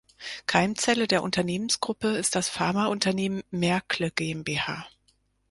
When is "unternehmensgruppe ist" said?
1.21-2.33